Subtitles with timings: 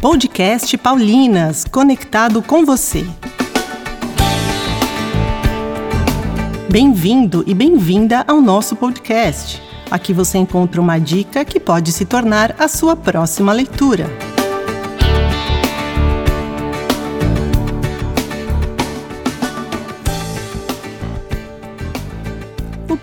[0.00, 3.06] Podcast Paulinas, conectado com você.
[6.70, 9.60] Bem-vindo e bem-vinda ao nosso podcast.
[9.90, 14.06] Aqui você encontra uma dica que pode se tornar a sua próxima leitura.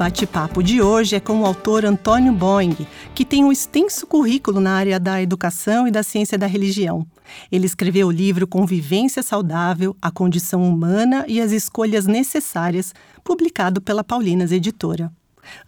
[0.04, 2.76] Bate-papo de hoje é com o autor Antônio Boing,
[3.16, 7.08] que tem um extenso currículo na área da educação e da ciência da religião.
[7.50, 12.94] Ele escreveu o livro Convivência Saudável, a Condição Humana e as Escolhas Necessárias,
[13.24, 15.10] publicado pela Paulinas Editora.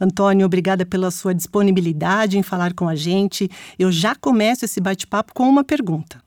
[0.02, 3.50] Antônio, obrigada pela sua disponibilidade em falar com a gente.
[3.80, 6.25] Eu já começo esse bate-papo com uma pergunta.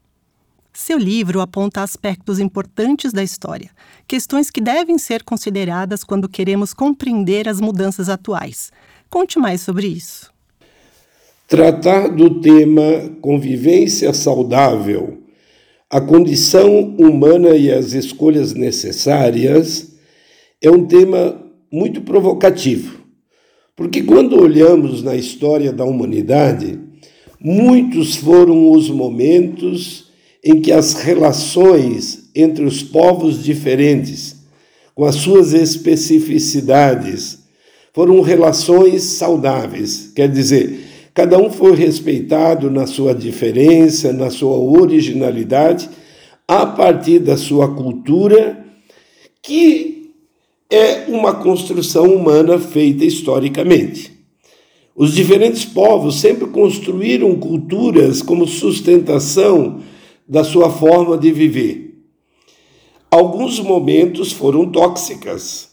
[0.73, 3.71] Seu livro aponta aspectos importantes da história,
[4.07, 8.71] questões que devem ser consideradas quando queremos compreender as mudanças atuais.
[9.11, 10.33] Conte mais sobre isso.
[11.49, 15.23] Tratar do tema convivência saudável,
[15.91, 19.97] a condição humana e as escolhas necessárias
[20.61, 23.01] é um tema muito provocativo,
[23.75, 26.79] porque quando olhamos na história da humanidade,
[27.41, 30.08] muitos foram os momentos
[30.45, 34.37] em que as relações entre os povos diferentes,
[34.95, 37.39] com as suas especificidades,
[37.93, 40.81] foram relações saudáveis, quer dizer,
[41.13, 45.89] cada um foi respeitado na sua diferença, na sua originalidade,
[46.47, 48.65] a partir da sua cultura,
[49.43, 50.13] que
[50.71, 54.13] é uma construção humana feita historicamente.
[54.95, 59.81] Os diferentes povos sempre construíram culturas como sustentação
[60.29, 61.89] da sua forma de viver.
[63.11, 65.71] Alguns momentos foram tóxicas,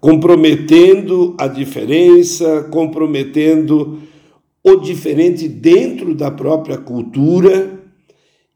[0.00, 3.98] comprometendo a diferença, comprometendo
[4.62, 7.80] o diferente dentro da própria cultura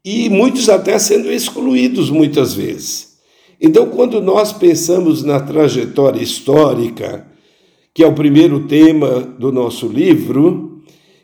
[0.03, 3.15] e muitos até sendo excluídos muitas vezes.
[3.59, 7.27] Então, quando nós pensamos na trajetória histórica,
[7.93, 10.64] que é o primeiro tema do nosso livro,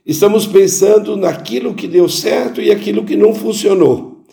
[0.05, 4.25] Estamos pensando naquilo que deu certo e aquilo que não funcionou.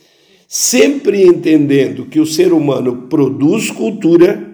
[0.46, 4.48] Sempre entendendo que o ser humano produz cultura,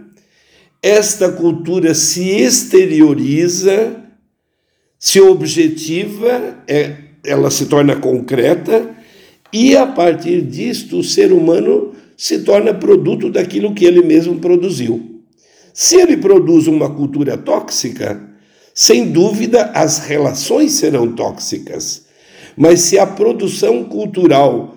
[0.82, 4.02] esta cultura se exterioriza,
[4.98, 8.90] se objetiva, é, ela se torna concreta,
[9.52, 15.22] e a partir disto o ser humano se torna produto daquilo que ele mesmo produziu.
[15.72, 18.33] Se ele produz uma cultura tóxica,
[18.74, 22.06] sem dúvida, as relações serão tóxicas,
[22.56, 24.76] mas se a produção cultural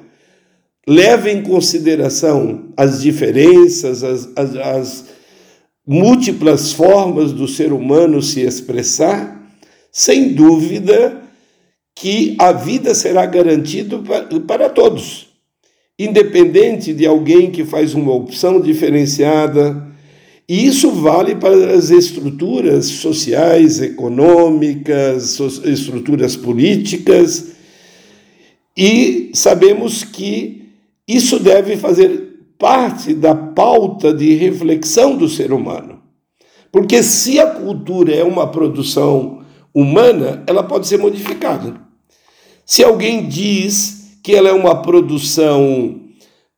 [0.87, 5.05] leva em consideração as diferenças, as, as, as
[5.85, 9.35] múltiplas formas do ser humano se expressar,
[9.91, 11.21] sem dúvida
[11.95, 13.99] que a vida será garantida
[14.45, 15.29] para todos,
[15.97, 19.87] independente de alguém que faz uma opção diferenciada,
[20.49, 27.51] e isso vale para as estruturas sociais, econômicas, estruturas políticas,
[28.75, 30.69] e sabemos que
[31.07, 32.27] isso deve fazer
[32.57, 36.01] parte da pauta de reflexão do ser humano.
[36.71, 39.43] Porque se a cultura é uma produção
[39.73, 41.79] humana, ela pode ser modificada.
[42.65, 46.01] Se alguém diz que ela é uma produção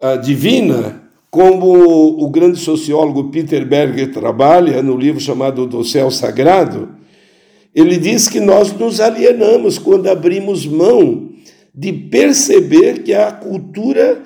[0.01, 6.89] uh, divina, como o grande sociólogo Peter Berger trabalha no livro chamado Do Céu Sagrado,
[7.73, 11.29] ele diz que nós nos alienamos quando abrimos mão
[11.73, 14.23] de perceber que a cultura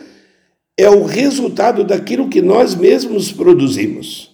[0.78, 4.31] é o resultado daquilo que nós mesmos produzimos.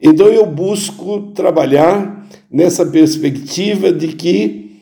[0.00, 4.80] Então eu busco trabalhar nessa perspectiva de que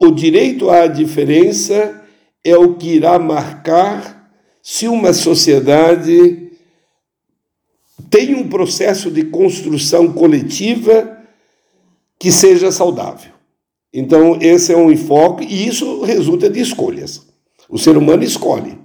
[0.00, 2.02] o direito à diferença
[2.42, 4.23] é o que irá marcar
[4.66, 6.50] se uma sociedade
[8.08, 11.18] tem um processo de construção coletiva
[12.18, 13.30] que seja saudável.
[13.92, 17.26] Então, esse é um enfoque, e isso resulta de escolhas.
[17.68, 18.78] O ser humano escolhe.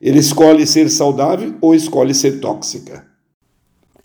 [0.00, 3.04] Ele escolhe ser saudável ou escolhe ser tóxica.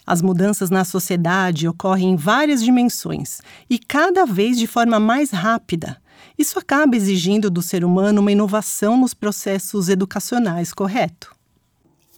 [0.07, 3.39] As mudanças na sociedade ocorrem em várias dimensões
[3.69, 6.01] e cada vez de forma mais rápida.
[6.43, 11.33] Isso acaba exigindo do ser humano uma inovação nos processos educacionais, correto?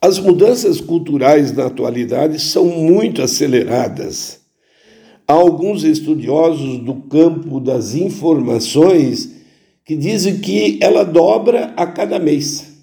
[0.02, 4.40] As mudanças culturais na atualidade são muito aceleradas.
[5.28, 9.30] Há alguns estudiosos do campo das informações
[9.86, 12.74] que dizem que ela dobra a cada mês.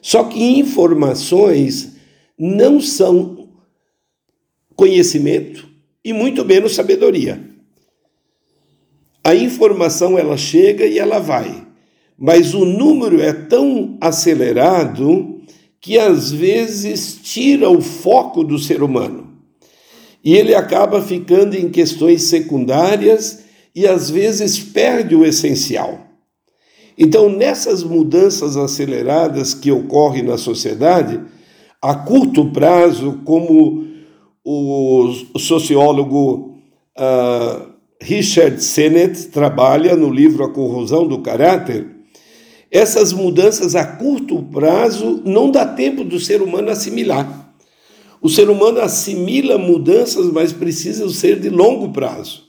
[0.00, 1.98] Só que informações
[2.38, 3.50] não são
[4.74, 5.68] conhecimento
[6.02, 7.55] e muito menos sabedoria.
[9.26, 11.66] A informação ela chega e ela vai,
[12.16, 15.40] mas o número é tão acelerado
[15.80, 19.26] que às vezes tira o foco do ser humano.
[20.22, 23.42] E ele acaba ficando em questões secundárias
[23.74, 26.06] e às vezes perde o essencial.
[26.96, 31.20] Então, nessas mudanças aceleradas que ocorrem na sociedade,
[31.82, 33.88] a curto prazo, como
[34.44, 36.54] o sociólogo
[36.96, 41.86] uh, Richard Sennett trabalha no livro A Corrosão do Caráter,
[42.70, 47.54] essas mudanças a curto prazo não dá tempo do ser humano assimilar.
[48.20, 52.44] O ser humano assimila mudanças, mas precisam ser de longo prazo.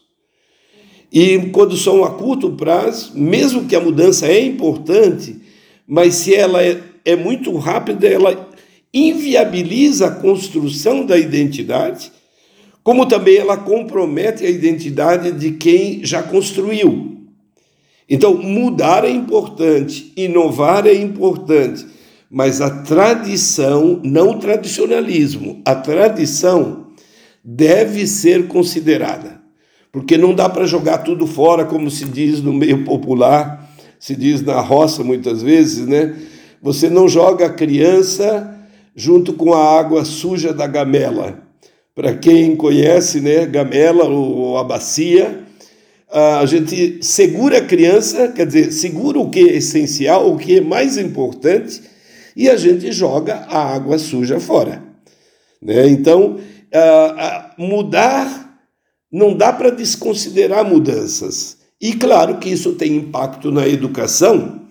[1.12, 5.40] E quando são a curto prazo, mesmo que a mudança é importante,
[5.88, 8.50] mas se ela é, é muito rápida, ela
[8.94, 12.12] inviabiliza a construção da identidade,
[12.88, 17.18] como também ela compromete a identidade de quem já construiu.
[18.10, 21.86] Então, mudar é importante, inovar é importante,
[22.32, 26.88] mas a tradição, não o tradicionalismo, a tradição
[27.44, 29.42] deve ser considerada,
[29.92, 33.70] porque não dá para jogar tudo fora, como se diz no meio popular,
[34.00, 36.16] se diz na roça muitas vezes, né?
[36.62, 38.58] Você não joga a criança
[38.96, 41.47] junto com a água suja da gamela.
[41.98, 45.44] Para quem conhece, né, gamela ou a bacia,
[46.08, 50.62] a gente segura a criança, quer dizer, segura o que é essencial, o que é
[50.62, 51.82] mais importante,
[52.36, 54.84] e a gente joga a água suja fora.
[55.60, 55.88] Né?
[55.90, 56.38] Então,
[57.58, 58.62] mudar
[59.12, 61.58] não dá para desconsiderar mudanças.
[61.82, 64.62] E claro que isso tem impacto na educação,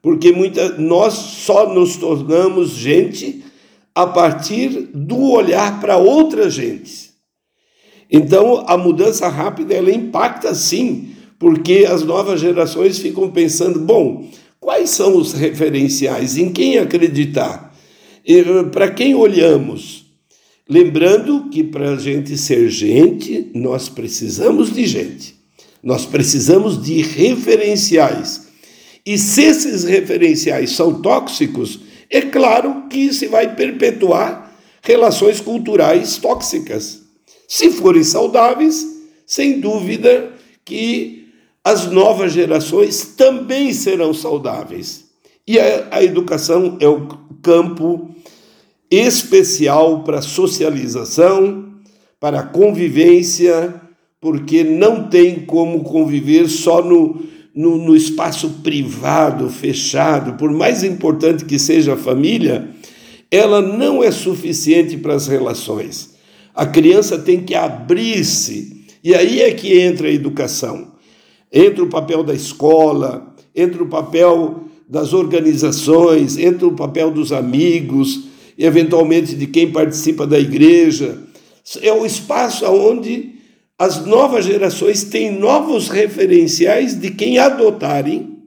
[0.00, 3.44] porque muita, nós só nos tornamos gente
[3.94, 7.10] a partir do olhar para outra gente.
[8.10, 14.28] Então, a mudança rápida ela impacta sim, porque as novas gerações ficam pensando: bom,
[14.60, 16.36] quais são os referenciais?
[16.36, 17.74] Em quem acreditar?
[18.70, 20.02] Para quem olhamos?
[20.68, 25.34] Lembrando que para a gente ser gente, nós precisamos de gente,
[25.82, 28.46] nós precisamos de referenciais.
[29.04, 31.80] E se esses referenciais são tóxicos,
[32.12, 37.00] é claro que se vai perpetuar relações culturais tóxicas.
[37.48, 38.86] Se forem saudáveis,
[39.26, 40.30] sem dúvida
[40.62, 41.28] que
[41.64, 45.06] as novas gerações também serão saudáveis.
[45.46, 47.08] E a, a educação é o
[47.42, 48.10] campo
[48.90, 51.72] especial para socialização,
[52.20, 53.80] para convivência,
[54.20, 57.22] porque não tem como conviver só no,
[57.54, 62.70] no, no, espaço privado, fechado, por mais importante que seja a família,
[63.30, 66.14] ela não é suficiente para as relações.
[66.54, 68.84] A criança tem que abrir-se.
[69.02, 70.92] E aí é que entra a educação.
[71.52, 78.24] Entra o papel da escola, entra o papel das organizações, entra o papel dos amigos,
[78.58, 81.18] eventualmente de quem participa da igreja.
[81.80, 83.41] É o espaço onde
[83.78, 88.38] as novas gerações têm novos referenciais de quem adotarem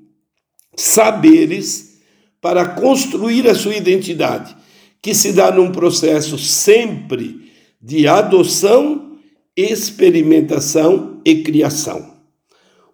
[0.76, 2.00] saberes
[2.42, 4.56] para construir a sua identidade,
[5.02, 7.52] que se dá num processo sempre
[7.82, 9.18] de adoção,
[9.56, 12.14] experimentação e criação.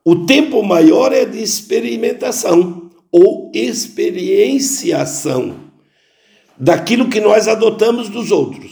[0.04, 5.69] O tempo maior é de experimentação ou experienciação
[6.57, 8.70] daquilo que nós adotamos dos outros.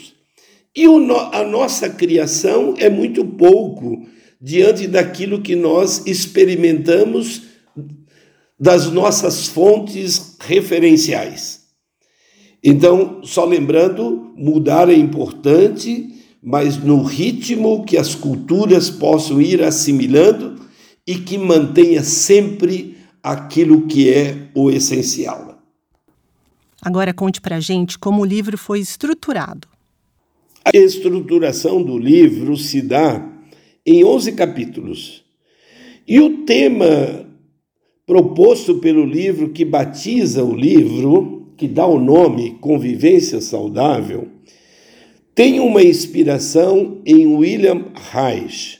[0.75, 4.05] E a nossa criação é muito pouco
[4.39, 7.41] diante daquilo que nós experimentamos
[8.59, 11.61] das nossas fontes referenciais.
[12.63, 20.59] Então, só lembrando, mudar é importante, mas no ritmo que as culturas possam ir assimilando
[21.07, 25.57] e que mantenha sempre aquilo que é o essencial.
[26.81, 29.67] Agora conte para gente como o livro foi estruturado.
[30.63, 33.27] A estruturação do livro se dá
[33.85, 35.23] em 11 capítulos.
[36.07, 37.27] E o tema
[38.05, 44.29] proposto pelo livro que batiza o livro que dá o nome Convivência Saudável,
[45.35, 48.79] tem uma inspiração em William Reich.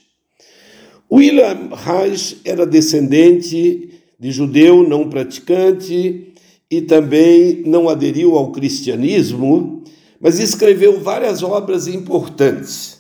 [1.12, 6.33] William Reich era descendente de judeu não praticante
[6.71, 9.83] e também não aderiu ao cristianismo,
[10.19, 12.99] mas escreveu várias obras importantes.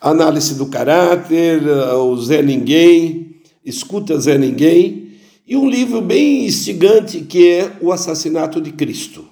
[0.00, 1.62] Análise do caráter,
[1.94, 5.12] o Zé Ninguém, Escuta Zé Ninguém,
[5.46, 9.26] e um livro bem instigante que é O Assassinato de Cristo.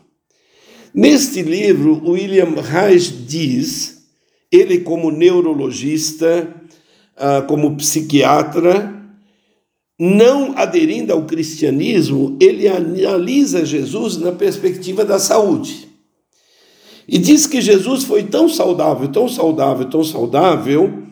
[0.92, 4.04] Neste livro, William Reich diz,
[4.50, 6.54] ele como neurologista,
[7.16, 8.92] ah, como psiquiatra,
[9.98, 15.93] não aderindo ao cristianismo, ele analisa Jesus na perspectiva da saúde.
[17.06, 21.02] E diz que Jesus foi tão saudável, tão saudável, tão saudável,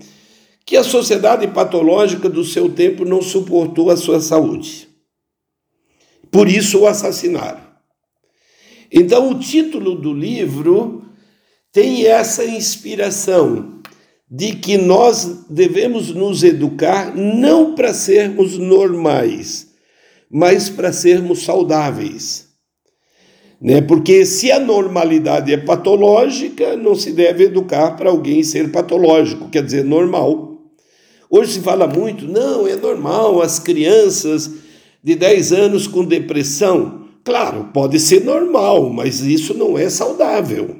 [0.65, 4.89] que a sociedade patológica do seu tempo não suportou a sua saúde.
[6.31, 7.61] Por isso o assassinaram.
[8.91, 11.05] Então, o título do livro
[11.73, 13.81] tem essa inspiração
[14.31, 19.69] de que nós devemos nos educar não para sermos normais,
[20.31, 22.52] mas para sermos saudáveis.
[23.63, 23.81] Né?
[23.81, 29.63] Porque se a normalidade é patológica, não se deve educar para alguém ser patológico, quer
[29.63, 30.59] dizer, normal.
[31.31, 34.51] Hoje se fala muito, não, é normal as crianças
[35.03, 37.07] de 10 anos com depressão.
[37.23, 40.79] Claro, pode ser normal, mas isso não é saudável.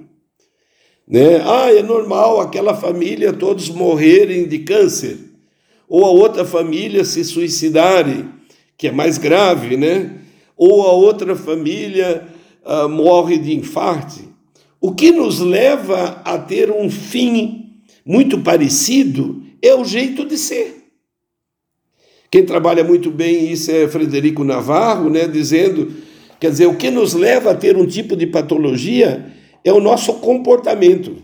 [1.07, 1.41] Né?
[1.45, 5.19] Ah, é normal aquela família todos morrerem de câncer,
[5.89, 8.29] ou a outra família se suicidarem,
[8.77, 10.19] que é mais grave, né?
[10.57, 12.32] Ou a outra família
[12.65, 14.21] ah, morre de infarto.
[14.81, 20.83] O que nos leva a ter um fim muito parecido é o jeito de ser.
[22.31, 25.93] Quem trabalha muito bem isso é Frederico Navarro, né, dizendo,
[26.41, 29.27] quer dizer, o que nos leva a ter um tipo de patologia
[29.65, 31.15] é o nosso comportamento.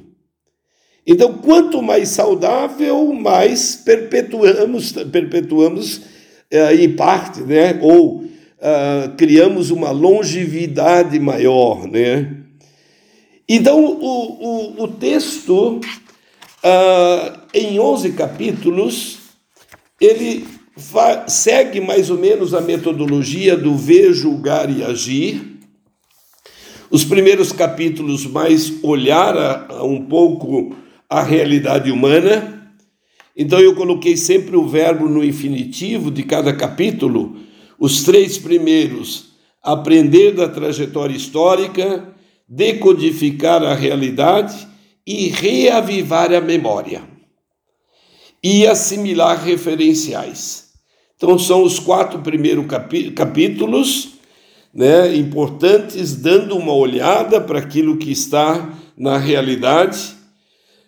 [1.06, 7.78] Então, quanto mais saudável, mais perpetuamos, perpetuamos uh, em parte, né?
[7.80, 8.24] ou
[8.58, 11.86] uh, criamos uma longevidade maior.
[11.86, 12.36] Né?
[13.48, 19.18] Então, o, o, o texto, uh, em 11 capítulos,
[20.00, 20.46] ele
[21.26, 25.58] segue mais ou menos a metodologia do ver, julgar e agir
[26.90, 30.74] os primeiros capítulos mais olhar um pouco
[31.08, 32.72] a realidade humana.
[33.36, 37.36] Então eu coloquei sempre o verbo no infinitivo de cada capítulo.
[37.78, 39.28] Os três primeiros,
[39.62, 42.12] aprender da trajetória histórica,
[42.48, 44.66] decodificar a realidade
[45.06, 47.02] e reavivar a memória.
[48.42, 50.68] E assimilar referenciais.
[51.16, 52.66] Então são os quatro primeiros
[53.14, 54.10] capítulos
[54.72, 60.16] né, importantes, dando uma olhada para aquilo que está na realidade.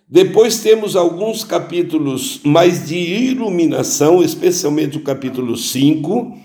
[0.08, 6.38] Depois temos alguns capítulos mais de iluminação, especialmente o capítulo 5,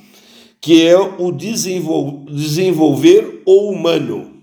[0.65, 2.24] que é o desenvolver
[3.45, 4.41] o humano.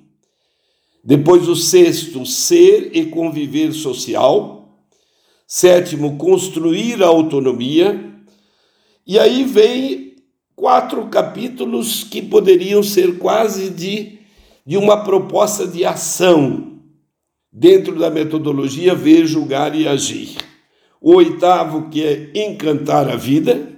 [1.02, 4.86] Depois o sexto, ser e conviver social.
[5.48, 8.08] Sétimo, construir a autonomia.
[9.04, 10.14] E aí vem
[10.54, 14.20] quatro capítulos que poderiam ser quase de,
[14.64, 16.78] de uma proposta de ação
[17.52, 20.36] dentro da metodologia ver, julgar e agir.
[21.00, 23.71] O oitavo, que é encantar a vida.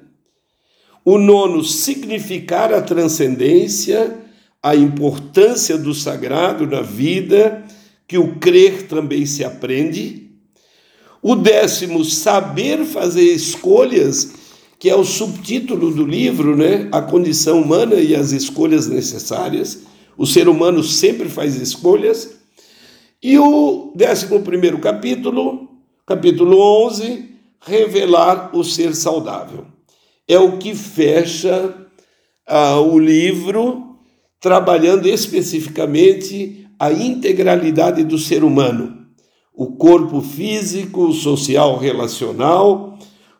[1.04, 4.18] O nono, significar a transcendência,
[4.62, 7.62] a importância do sagrado na vida,
[8.08, 10.30] que o crer também se aprende.
[11.22, 14.44] O décimo, saber fazer escolhas
[14.84, 16.90] que é o subtítulo do livro, né?
[16.92, 19.80] A condição humana e as escolhas necessárias.
[20.14, 22.36] O ser humano sempre faz escolhas.
[23.22, 25.70] E o 11 capítulo,
[26.04, 27.30] capítulo 11,
[27.62, 29.64] revelar o ser saudável.
[30.26, 31.74] É o que fecha
[32.46, 33.98] ah, o livro,
[34.40, 39.06] trabalhando especificamente a integralidade do ser humano,
[39.54, 42.94] o corpo físico, social, relacional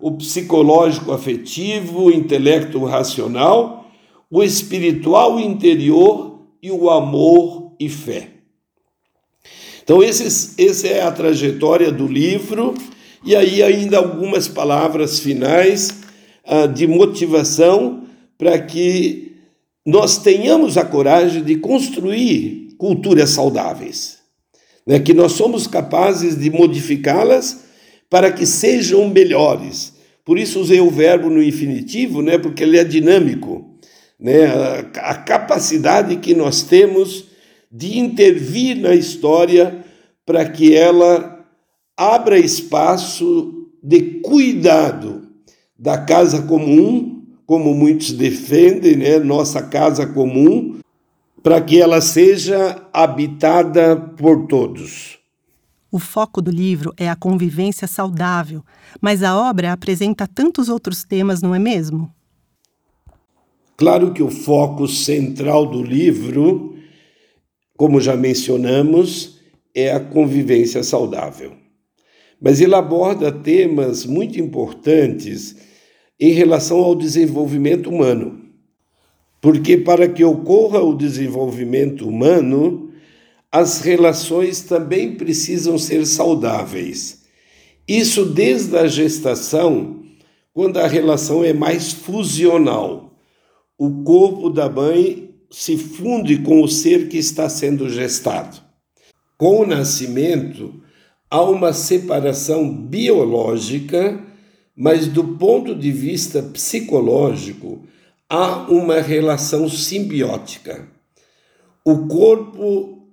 [0.05, 3.87] o psicológico afetivo, o intelecto racional,
[4.31, 8.29] o espiritual interior e o amor e fé.
[9.83, 12.75] Então, essa é a trajetória do livro,
[13.25, 16.03] e aí ainda algumas palavras finais
[16.75, 18.05] de motivação
[18.37, 19.33] para que
[19.87, 24.19] nós tenhamos a coragem de construir culturas saudáveis,
[24.87, 24.99] né?
[24.99, 27.65] que nós somos capazes de modificá-las
[28.11, 32.85] para que sejam melhores, por isso usei o verbo no infinitivo, né, porque ele é
[32.85, 33.75] dinâmico.
[34.19, 34.47] Né,
[34.95, 37.27] a capacidade que nós temos
[37.71, 39.85] de intervir na história
[40.25, 41.45] para que ela
[41.97, 45.24] abra espaço de cuidado
[45.85, 50.79] da casa comum, como muitos defendem, né, nossa casa comum,
[51.43, 55.19] para que ela seja habitada por todos.
[55.93, 58.64] O foco do livro é a convivência saudável,
[58.99, 62.11] mas a obra apresenta tantos outros temas, não é mesmo?
[63.76, 66.79] Claro que o foco central do livro,
[67.76, 69.38] como já mencionamos,
[69.75, 71.53] é a convivência saudável.
[72.41, 75.63] Mas ele aborda temas muito importantes
[76.18, 78.40] em relação ao desenvolvimento humano.
[79.40, 82.90] Porque para que ocorra o desenvolvimento humano,
[83.52, 87.25] as relações também precisam ser saudáveis.
[87.87, 90.02] Isso desde a gestação,
[90.52, 93.12] quando a relação é mais fusional.
[93.76, 98.61] O corpo da mãe se funde com o ser que está sendo gestado.
[99.37, 100.80] Com o nascimento,
[101.30, 104.21] há uma separação biológica,
[104.76, 107.85] mas do ponto de vista psicológico,
[108.28, 110.88] há uma relação simbiótica.
[111.85, 113.09] O corpo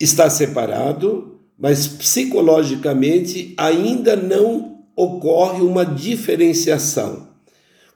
[0.00, 7.28] está separado, mas psicologicamente ainda não ocorre uma diferenciação.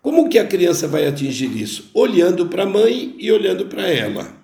[0.03, 1.91] Como que a criança vai atingir isso?
[1.93, 4.35] Olhando para a mãe e olhando para ela.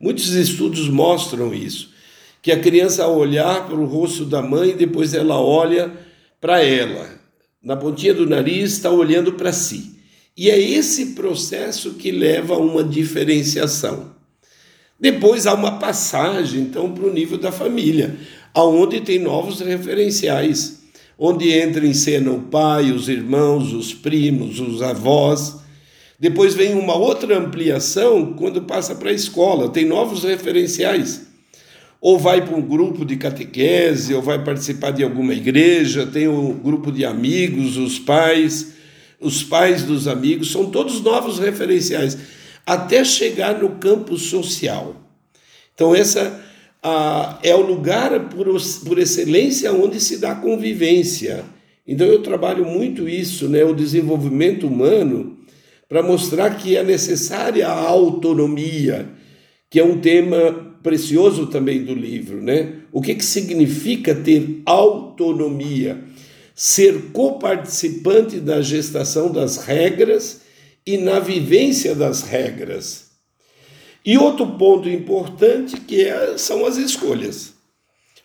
[0.00, 1.96] Muitos estudos mostram isso
[2.42, 5.92] que a criança ao olhar para o rosto da mãe, depois ela olha
[6.40, 7.17] para ela.
[7.68, 9.92] Na pontinha do nariz está olhando para si.
[10.34, 14.12] E é esse processo que leva a uma diferenciação.
[14.98, 18.16] Depois há uma passagem, então, para o nível da família,
[18.54, 20.78] aonde tem novos referenciais,
[21.18, 25.56] onde entra em cena o pai, os irmãos, os primos, os avós.
[26.18, 31.27] Depois vem uma outra ampliação quando passa para a escola, tem novos referenciais
[32.00, 36.52] ou vai para um grupo de catequese, ou vai participar de alguma igreja, tem um
[36.52, 38.74] grupo de amigos, os pais,
[39.20, 42.16] os pais dos amigos, são todos novos referenciais,
[42.64, 44.94] até chegar no campo social.
[45.74, 46.40] Então, essa
[47.42, 48.46] é o lugar por,
[48.84, 51.44] por excelência onde se dá convivência.
[51.86, 55.36] Então, eu trabalho muito isso, né, o desenvolvimento humano,
[55.88, 59.08] para mostrar que é necessária a autonomia,
[59.70, 62.80] que é um tema precioso também do livro, né?
[62.92, 66.02] O que, que significa ter autonomia?
[66.54, 70.42] Ser coparticipante da gestação das regras
[70.86, 73.08] e na vivência das regras.
[74.04, 77.52] E outro ponto importante que é, são as escolhas.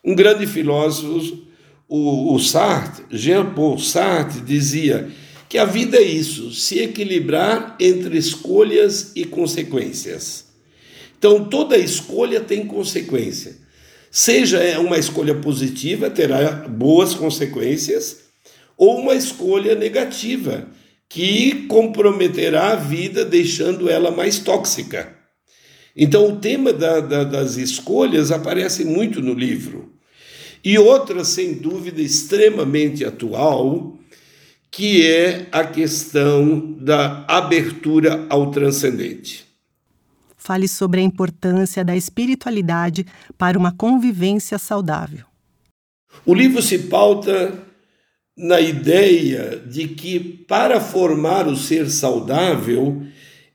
[0.04, 1.44] Um grande filósofo,
[1.88, 5.10] o, o Sartre, Jean-Paul Sartre, dizia
[5.50, 10.43] que a vida é isso, se equilibrar entre escolhas e consequências.
[11.24, 13.56] Então, toda escolha tem consequência.
[14.12, 18.24] Seja uma escolha positiva, terá boas consequências,
[18.76, 20.68] ou uma escolha negativa,
[21.08, 25.16] que comprometerá a vida, deixando ela mais tóxica.
[25.96, 29.94] Então, o tema da, da, das escolhas aparece muito no livro.
[30.62, 33.98] E outra, sem dúvida, extremamente atual,
[34.70, 39.53] que é a questão da abertura ao transcendente
[40.44, 43.06] fale sobre a importância da espiritualidade
[43.38, 45.26] para uma convivência saudável.
[46.26, 47.54] O livro se pauta
[48.38, 53.04] na ideia de que para formar o ser saudável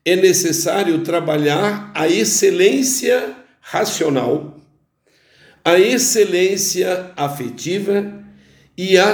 [0.04, 4.58] é necessário trabalhar a excelência racional,
[5.64, 8.24] a excelência afetiva
[8.76, 9.12] e a,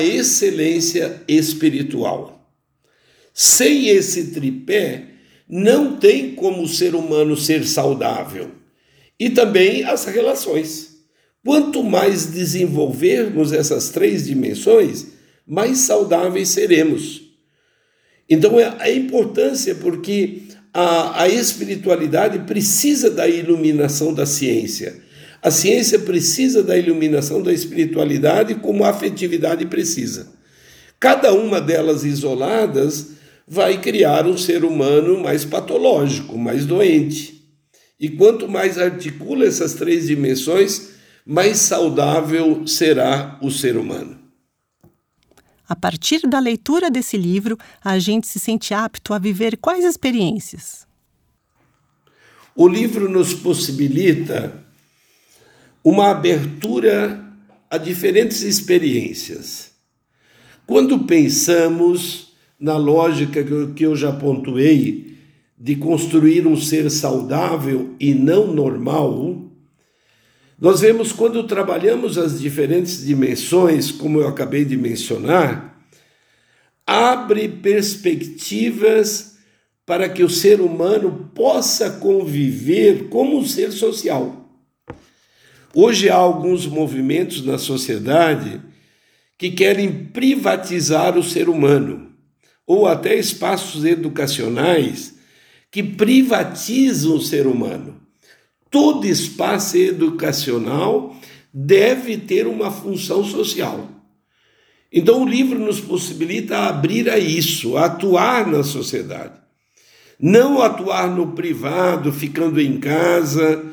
[0.00, 2.46] excelência espiritual.
[3.32, 5.11] Sem esse tripé,
[5.48, 8.50] não tem como o ser humano ser saudável.
[9.18, 10.96] E também as relações.
[11.44, 15.08] Quanto mais desenvolvermos essas três dimensões,
[15.46, 17.22] mais saudáveis seremos.
[18.28, 25.02] Então, é a importância, porque a, a espiritualidade precisa da iluminação da ciência.
[25.42, 30.28] A ciência precisa da iluminação da espiritualidade, como a afetividade precisa.
[31.00, 33.08] Cada uma delas isoladas
[33.46, 37.42] vai criar um ser humano mais patológico, mais doente.
[37.98, 40.90] E quanto mais articula essas três dimensões,
[41.24, 44.18] mais saudável será o ser humano.
[45.68, 50.86] A partir da leitura desse livro, a gente se sente apto a viver quais experiências?
[52.54, 54.52] O livro nos possibilita
[55.82, 57.24] uma abertura
[57.70, 59.70] a diferentes experiências.
[60.66, 62.31] Quando pensamos
[62.62, 63.42] na lógica
[63.74, 65.16] que eu já pontuei
[65.58, 69.50] de construir um ser saudável e não normal,
[70.60, 75.76] nós vemos quando trabalhamos as diferentes dimensões, como eu acabei de mencionar,
[76.86, 79.38] abre perspectivas
[79.84, 84.48] para que o ser humano possa conviver como um ser social.
[85.74, 88.60] Hoje há alguns movimentos na sociedade
[89.36, 92.11] que querem privatizar o ser humano
[92.66, 95.14] ou até espaços educacionais
[95.70, 98.00] que privatizam o ser humano.
[98.70, 101.16] Todo espaço educacional
[101.52, 103.88] deve ter uma função social.
[104.92, 109.40] Então o livro nos possibilita abrir a isso, a atuar na sociedade.
[110.20, 113.64] Não atuar no privado, ficando em casa,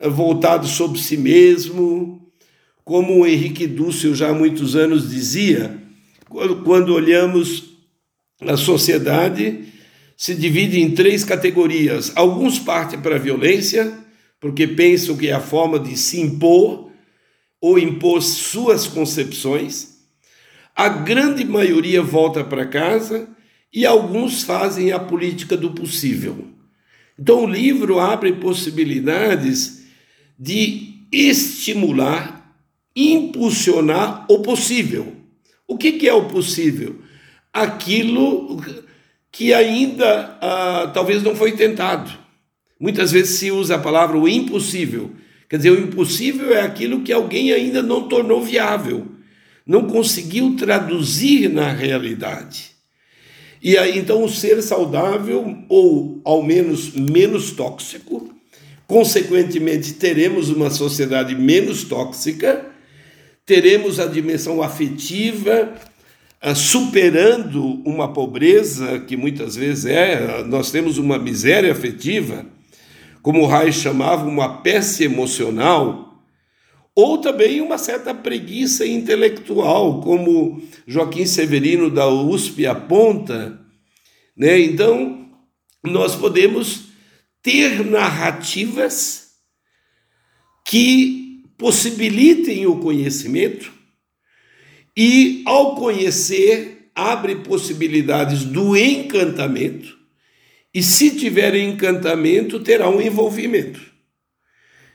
[0.00, 2.26] voltado sobre si mesmo,
[2.84, 5.78] como o Henrique Dúcio já há muitos anos dizia,
[6.64, 7.73] quando olhamos
[8.46, 9.64] a sociedade,
[10.16, 12.12] se divide em três categorias.
[12.14, 13.92] Alguns partem para a violência,
[14.40, 16.90] porque pensam que é a forma de se impor
[17.60, 19.94] ou impor suas concepções.
[20.74, 23.28] A grande maioria volta para casa
[23.72, 26.46] e alguns fazem a política do possível.
[27.18, 29.84] Então, o livro abre possibilidades
[30.38, 32.54] de estimular,
[32.94, 35.14] impulsionar o possível.
[35.66, 37.00] O que, que é o possível?
[37.54, 38.60] Aquilo
[39.32, 42.12] que ainda ah, talvez não foi tentado.
[42.78, 45.12] Muitas vezes se usa a palavra o impossível.
[45.48, 49.06] Quer dizer, o impossível é aquilo que alguém ainda não tornou viável,
[49.66, 52.72] não conseguiu traduzir na realidade.
[53.62, 58.34] E aí, então, o ser saudável, ou ao menos menos tóxico,
[58.86, 62.66] consequentemente, teremos uma sociedade menos tóxica,
[63.46, 65.72] teremos a dimensão afetiva,
[66.52, 72.44] superando uma pobreza que muitas vezes é, nós temos uma miséria afetiva,
[73.22, 76.22] como o Reich chamava, uma peça emocional,
[76.94, 83.58] ou também uma certa preguiça intelectual, como Joaquim Severino da USP aponta.
[84.36, 84.60] Né?
[84.60, 85.26] Então,
[85.82, 86.88] nós podemos
[87.42, 89.32] ter narrativas
[90.66, 93.73] que possibilitem o conhecimento
[94.96, 99.98] e, ao conhecer, abre possibilidades do encantamento,
[100.72, 103.80] e se tiver encantamento, terá um envolvimento.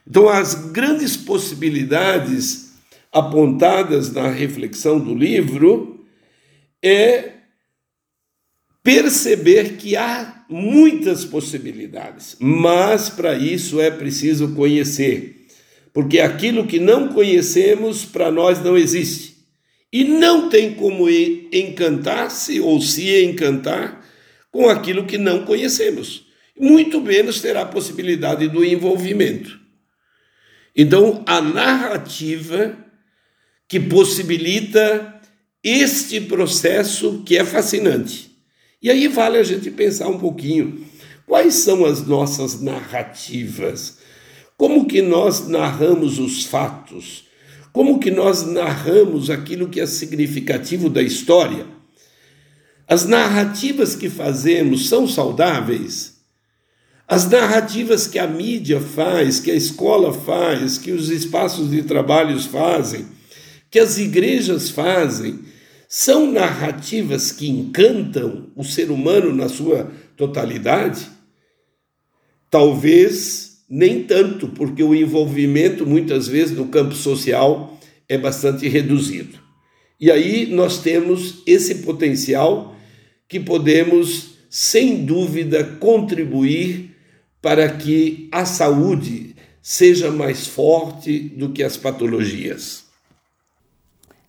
[0.06, 2.74] Então, as grandes possibilidades
[3.12, 6.04] apontadas na reflexão do livro
[6.82, 7.32] é
[8.82, 15.46] perceber que há muitas possibilidades, mas para isso é preciso conhecer,
[15.92, 19.39] porque aquilo que não conhecemos para nós não existe.
[19.92, 24.04] E não tem como encantar-se ou se encantar
[24.50, 26.26] com aquilo que não conhecemos.
[26.58, 29.58] Muito menos terá a possibilidade do envolvimento.
[30.76, 32.76] Então, a narrativa
[33.68, 35.20] que possibilita
[35.62, 38.30] este processo que é fascinante.
[38.82, 40.84] E aí vale a gente pensar um pouquinho
[41.26, 43.98] quais são as nossas narrativas,
[44.56, 47.26] como que nós narramos os fatos,
[47.72, 51.66] como que nós narramos aquilo que é significativo da história?
[52.86, 56.18] As narrativas que fazemos são saudáveis?
[57.06, 62.46] As narrativas que a mídia faz, que a escola faz, que os espaços de trabalhos
[62.46, 63.06] fazem,
[63.70, 65.40] que as igrejas fazem,
[65.88, 71.08] são narrativas que encantam o ser humano na sua totalidade?
[72.48, 77.78] Talvez nem tanto, porque o envolvimento, muitas vezes, no campo social
[78.08, 79.38] é bastante reduzido.
[80.00, 82.74] E aí nós temos esse potencial
[83.28, 86.96] que podemos, sem dúvida, contribuir
[87.40, 92.84] para que a saúde seja mais forte do que as patologias.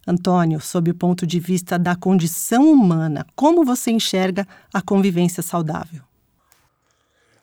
[0.06, 6.02] Antônio, sob o ponto de vista da condição humana, como você enxerga a convivência saudável?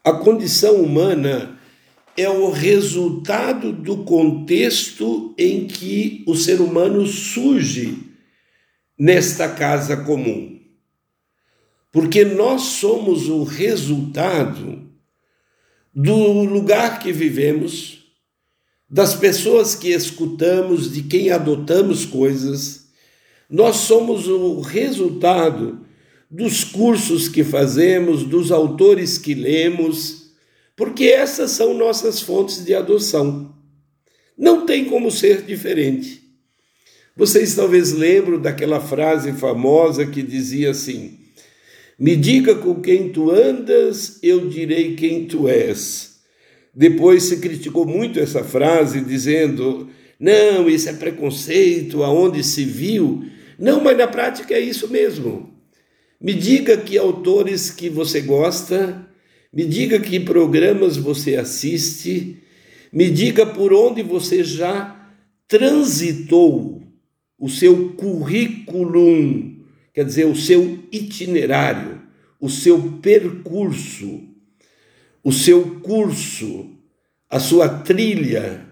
[0.04, 1.58] A condição humana
[2.18, 7.96] é o resultado do contexto em que o ser humano surge
[8.98, 10.59] nesta casa comum.
[11.92, 14.90] Porque nós somos o resultado
[15.94, 18.04] do lugar que vivemos,
[18.90, 22.88] das pessoas que escutamos, de quem adotamos coisas.
[23.48, 25.87] Nós somos o resultado
[26.28, 30.17] dos cursos que fazemos, dos autores que lemos
[30.78, 33.52] porque essas são nossas fontes de adoção.
[34.38, 36.22] Não tem como ser diferente.
[37.16, 41.18] Vocês talvez lembram daquela frase famosa que dizia assim:
[41.98, 46.20] Me diga com quem tu andas, eu direi quem tu és.
[46.72, 53.24] Depois se criticou muito essa frase, dizendo: Não, isso é preconceito, aonde se viu.
[53.58, 55.52] Não, mas na prática é isso mesmo.
[56.20, 59.08] Me diga que autores que você gosta,
[59.52, 62.42] me diga que programas você assiste,
[62.92, 65.11] me diga por onde você já
[65.46, 66.82] transitou
[67.38, 72.02] o seu currículo, quer dizer, o seu itinerário,
[72.40, 74.22] o seu percurso,
[75.22, 76.70] o seu curso,
[77.30, 78.66] a sua trilha,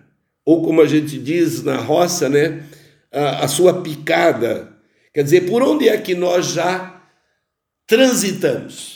[0.44, 2.66] ou como a gente diz na roça, né,
[3.12, 4.76] a, a sua picada.
[5.12, 7.02] Quer dizer, por onde é que nós já
[7.86, 8.95] transitamos?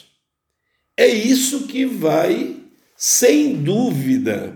[1.00, 2.56] É isso que vai,
[2.94, 4.54] sem dúvida,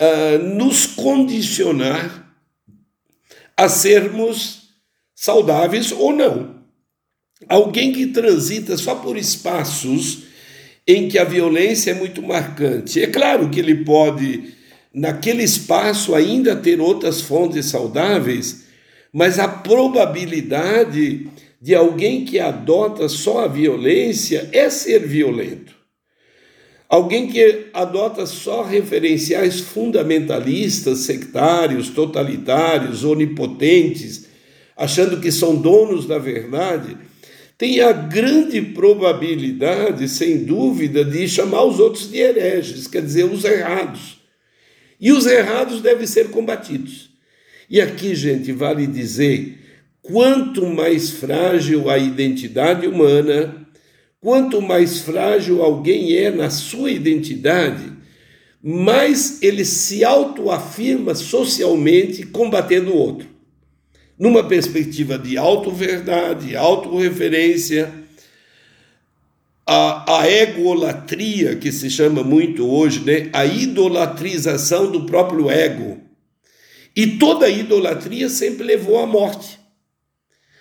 [0.00, 2.32] uh, nos condicionar
[3.56, 4.68] a sermos
[5.12, 6.54] saudáveis ou não.
[7.48, 10.22] Alguém que transita só por espaços
[10.86, 13.02] em que a violência é muito marcante.
[13.02, 14.54] É claro que ele pode,
[14.94, 18.66] naquele espaço, ainda ter outras fontes saudáveis,
[19.12, 21.28] mas a probabilidade
[21.60, 25.74] de alguém que adota só a violência é ser violento.
[26.88, 34.26] Alguém que adota só referenciais fundamentalistas, sectários, totalitários, onipotentes,
[34.76, 36.96] achando que são donos da verdade,
[37.56, 43.44] tem a grande probabilidade, sem dúvida, de chamar os outros de hereges, quer dizer, os
[43.44, 44.18] errados.
[44.98, 47.10] E os errados devem ser combatidos.
[47.68, 49.59] E aqui, gente, vale dizer:
[50.10, 53.66] quanto mais frágil a identidade humana,
[54.20, 57.92] quanto mais frágil alguém é na sua identidade,
[58.62, 63.28] mais ele se autoafirma socialmente combatendo o outro.
[64.18, 67.90] Numa perspectiva de auto-verdade, auto-referência,
[69.66, 73.30] a, a egolatria, que se chama muito hoje, né?
[73.32, 75.98] a idolatrização do próprio ego
[76.94, 79.59] e toda idolatria sempre levou à morte.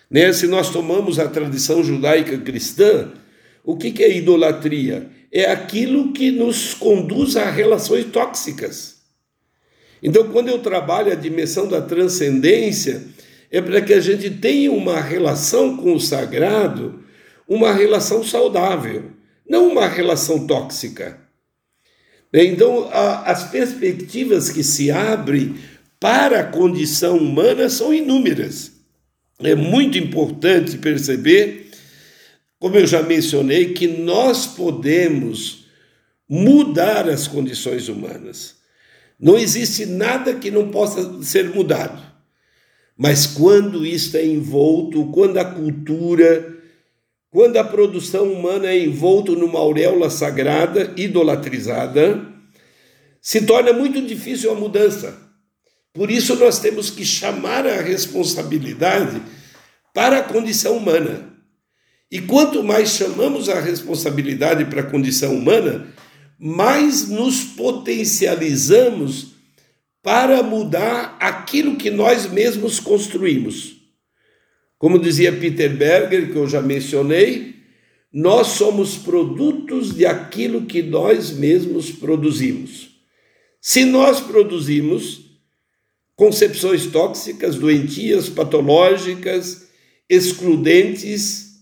[0.10, 0.34] Né?
[0.34, 3.12] Se nós tomamos a tradição judaica cristã,
[3.64, 5.10] o que, que é idolatria?
[5.32, 8.98] É aquilo que nos conduz a relações tóxicas.
[10.02, 13.04] Então, quando eu trabalho a dimensão da transcendência,
[13.52, 17.04] é para que a gente tenha uma relação com o sagrado,
[17.48, 19.12] uma relação saudável,
[19.48, 21.20] não uma relação tóxica.
[22.34, 25.56] Então, a, as perspectivas que se abrem
[26.00, 28.79] para a condição humana são inúmeras.
[29.42, 31.72] É muito importante perceber,
[32.60, 35.66] como eu já mencionei, que nós podemos
[36.28, 38.58] mudar as condições humanas.
[39.18, 42.02] Não existe nada que não possa ser mudado.
[42.98, 46.58] Mas quando isso é envolto, quando a cultura,
[47.32, 52.26] quando a produção humana é envolto numa auréola sagrada, idolatrizada,
[53.22, 55.29] se torna muito difícil a mudança.
[55.94, 59.22] Por isso, nós temos que chamar a responsabilidade
[59.94, 61.34] para a condição humana.
[62.12, 65.88] E quanto mais chamamos a responsabilidade para a condição humana,
[66.40, 69.34] mais nos potencializamos
[70.02, 73.76] para mudar aquilo que nós mesmos construímos.
[74.78, 77.56] Como dizia Peter Berger, que eu já mencionei,
[78.12, 82.90] nós somos produtos de aquilo que nós mesmos produzimos.
[83.60, 85.29] Se nós produzimos,
[86.20, 89.70] concepções tóxicas, doentias, patológicas,
[90.10, 91.62] excludentes,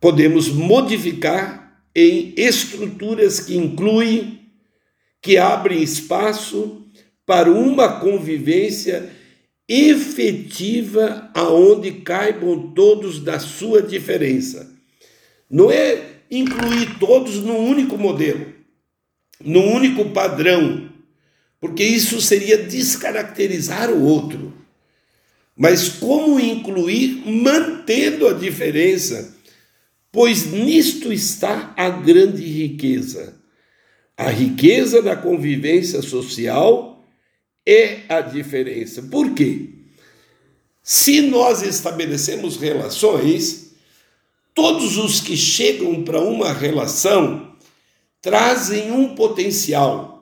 [0.00, 4.48] podemos modificar em estruturas que incluem,
[5.20, 6.86] que abrem espaço
[7.26, 9.10] para uma convivência
[9.68, 14.72] efetiva aonde caibam todos da sua diferença.
[15.50, 18.46] Não é incluir todos num único modelo,
[19.44, 20.93] num único padrão,
[21.64, 24.52] porque isso seria descaracterizar o outro.
[25.56, 29.34] Mas como incluir mantendo a diferença?
[30.12, 33.40] Pois nisto está a grande riqueza.
[34.14, 37.02] A riqueza da convivência social
[37.66, 39.00] é a diferença.
[39.00, 39.70] Por quê?
[40.82, 43.74] Se nós estabelecemos relações,
[44.52, 47.56] todos os que chegam para uma relação
[48.20, 50.13] trazem um potencial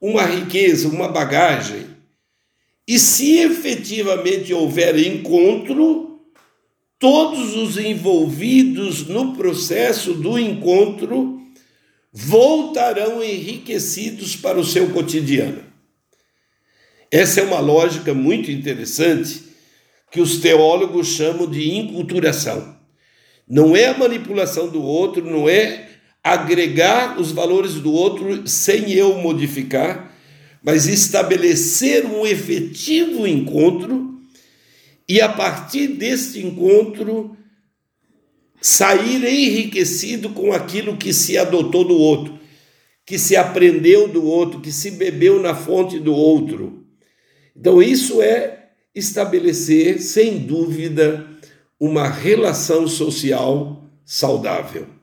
[0.00, 1.86] uma riqueza, uma bagagem.
[2.86, 6.20] E se efetivamente houver encontro,
[6.98, 11.40] todos os envolvidos no processo do encontro
[12.12, 15.62] voltarão enriquecidos para o seu cotidiano.
[17.10, 19.44] Essa é uma lógica muito interessante
[20.10, 22.76] que os teólogos chamam de inculturação.
[23.46, 25.87] Não é a manipulação do outro, não é
[26.32, 30.14] agregar os valores do outro sem eu modificar,
[30.62, 34.20] mas estabelecer um efetivo encontro
[35.08, 37.36] e a partir deste encontro
[38.60, 42.38] sair enriquecido com aquilo que se adotou do outro,
[43.06, 46.84] que se aprendeu do outro, que se bebeu na fonte do outro.
[47.56, 51.26] Então, isso é estabelecer, sem dúvida,
[51.78, 54.97] uma relação social saudável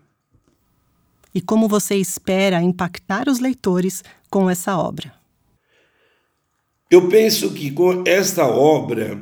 [1.36, 5.14] e como você espera impactar os leitores com essa obra.
[6.90, 9.22] Eu penso que com esta obra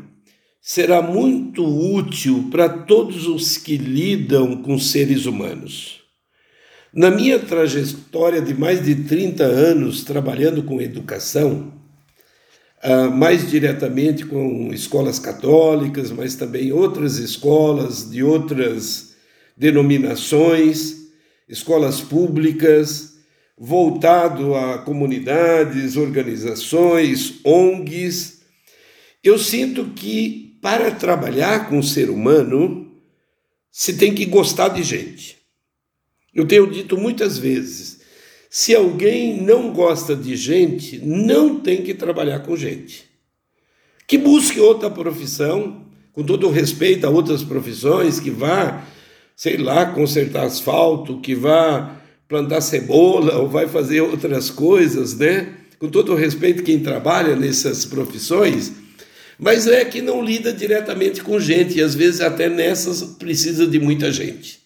[0.61, 6.01] será muito útil para todos os que lidam com seres humanos.
[6.93, 11.73] Na minha trajetória de mais de 30 anos trabalhando com educação,
[12.83, 19.15] ah, mais diretamente com escolas católicas, mas também outras escolas de outras
[19.57, 21.02] denominações,
[21.53, 23.13] escolas públicas,
[23.55, 28.41] voltado a comunidades, organizações, ONGs.
[29.23, 32.91] Eu sinto que para trabalhar com o ser humano
[33.71, 35.37] se tem que gostar de gente.
[36.33, 38.01] Eu tenho dito muitas vezes:
[38.49, 43.05] se alguém não gosta de gente, não tem que trabalhar com gente.
[44.07, 48.83] Que busque outra profissão, com todo respeito a outras profissões, que vá,
[49.35, 55.53] sei lá, consertar asfalto, que vá plantar cebola ou vai fazer outras coisas, né?
[55.77, 58.71] Com todo o respeito quem trabalha nessas profissões,
[59.37, 63.79] mas é que não lida diretamente com gente e às vezes até nessas precisa de
[63.79, 64.61] muita gente.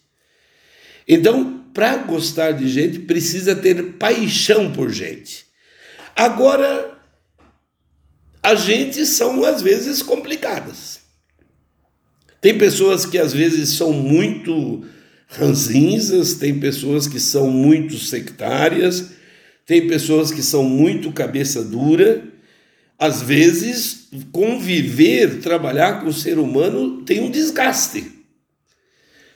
[1.07, 5.45] Então, para gostar de gente, precisa ter paixão por gente.
[6.15, 6.97] Agora,
[8.43, 10.96] as gentes são às vezes complicadas.
[12.39, 14.83] Tem pessoas que às vezes são muito
[15.27, 19.11] ranzinzas, tem pessoas que são muito sectárias,
[19.65, 22.23] tem pessoas que são muito cabeça dura.
[22.97, 28.17] Às vezes, conviver, trabalhar com o ser humano tem um desgaste.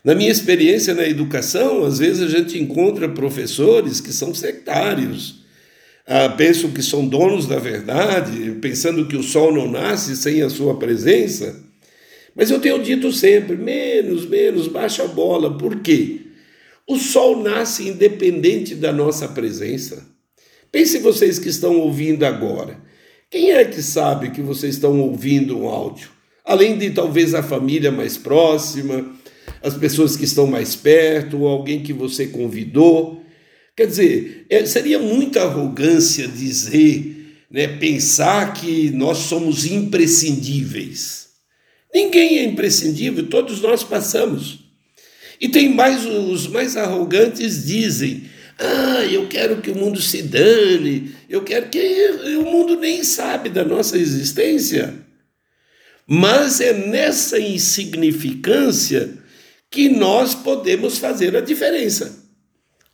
[0.03, 5.41] Na minha experiência na educação, às vezes a gente encontra professores que são sectários,
[6.07, 10.49] ah, pensam que são donos da verdade, pensando que o sol não nasce sem a
[10.49, 11.70] sua presença.
[12.35, 15.57] Mas eu tenho dito sempre: menos, menos, baixa a bola.
[15.57, 16.21] Por quê?
[16.87, 20.05] O sol nasce independente da nossa presença.
[20.71, 22.79] Pense vocês que estão ouvindo agora.
[23.29, 26.09] Quem é que sabe que vocês estão ouvindo um áudio?
[26.43, 29.13] Além de talvez a família mais próxima,
[29.61, 33.23] as pessoas que estão mais perto, ou alguém que você convidou.
[33.75, 41.20] Quer dizer, é, seria muita arrogância dizer, né, pensar que nós somos imprescindíveis.
[41.93, 44.59] Ninguém é imprescindível, todos nós passamos.
[45.39, 48.23] E tem mais os mais arrogantes dizem:
[48.59, 51.79] "Ah, eu quero que o mundo se dane, eu quero que
[52.37, 54.93] o mundo nem sabe da nossa existência".
[56.07, 59.17] Mas é nessa insignificância
[59.69, 62.21] que nós podemos fazer a diferença.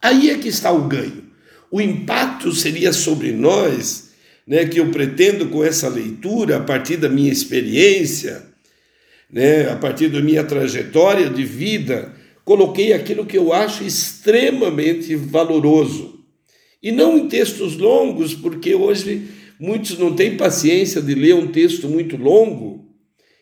[0.01, 1.25] Aí é que está o ganho.
[1.71, 4.11] O impacto seria sobre nós,
[4.45, 8.46] né, que eu pretendo com essa leitura, a partir da minha experiência,
[9.31, 12.13] né, a partir da minha trajetória de vida,
[12.45, 16.23] coloquei aquilo que eu acho extremamente valoroso.
[16.81, 19.27] E não em textos longos, porque hoje
[19.59, 22.85] muitos não têm paciência de ler um texto muito longo.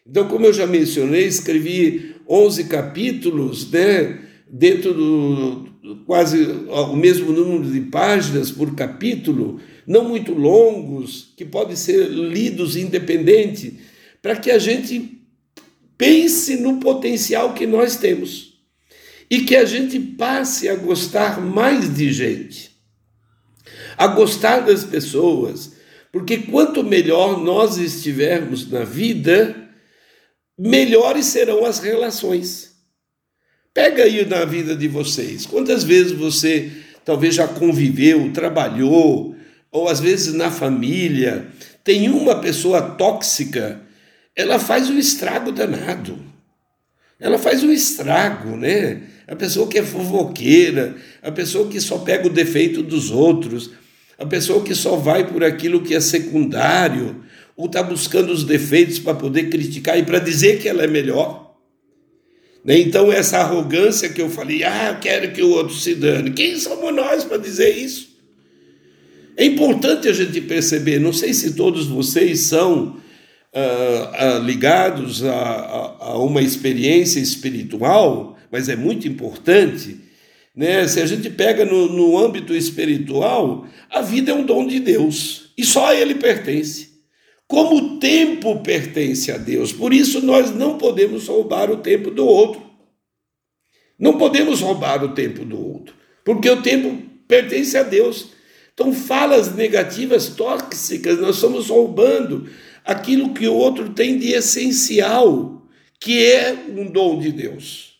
[0.07, 4.19] Então, como eu já mencionei, escrevi 11 capítulos, né,
[4.49, 11.75] dentro do quase o mesmo número de páginas por capítulo, não muito longos, que podem
[11.75, 13.79] ser lidos independente,
[14.21, 15.14] para que a gente
[15.97, 18.53] pense no potencial que nós temos
[19.29, 22.71] e que a gente passe a gostar mais de gente,
[23.97, 25.73] a gostar das pessoas,
[26.12, 29.69] porque quanto melhor nós estivermos na vida,
[30.58, 32.75] melhores serão as relações.
[33.73, 36.71] Pega aí na vida de vocês, quantas vezes você
[37.03, 39.36] talvez já conviveu, trabalhou,
[39.71, 41.47] ou às vezes na família,
[41.84, 43.84] tem uma pessoa tóxica,
[44.35, 46.19] ela faz um estrago danado.
[47.19, 49.03] Ela faz um estrago, né?
[49.27, 53.71] A pessoa que é fofoqueira, a pessoa que só pega o defeito dos outros,
[54.17, 57.23] a pessoa que só vai por aquilo que é secundário,
[57.55, 61.55] ou está buscando os defeitos para poder criticar e para dizer que ela é melhor.
[62.63, 62.79] Né?
[62.79, 66.31] Então, essa arrogância que eu falei, ah, eu quero que o outro se dane.
[66.31, 68.13] Quem somos nós para dizer isso?
[69.37, 72.97] É importante a gente perceber, não sei se todos vocês são
[73.55, 79.99] uh, uh, ligados a, a, a, uma experiência espiritual, mas é muito importante.
[80.55, 80.88] Né?
[80.88, 85.51] Se a gente pega no, no âmbito espiritual, a vida é um dom de Deus
[85.57, 86.95] e só a Ele pertence
[87.47, 89.71] como o tempo pertence a Deus.
[89.71, 92.63] Por isso nós não podemos roubar o tempo do outro.
[93.97, 98.34] Não podemos roubar o tempo do outro, porque o tempo pertence a Deus.
[98.73, 102.49] Então, falas negativas, tóxicas, nós estamos roubando
[102.86, 105.63] aquilo que o outro tem de essencial,
[105.99, 107.95] que é um dom de Deus.